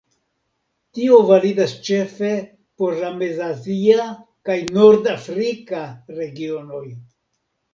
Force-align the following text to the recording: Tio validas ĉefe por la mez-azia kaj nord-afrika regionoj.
Tio 0.99 1.17
validas 1.31 1.75
ĉefe 1.89 2.31
por 2.83 2.97
la 3.03 3.11
mez-azia 3.19 4.09
kaj 4.51 4.57
nord-afrika 4.79 5.83
regionoj. 6.23 6.85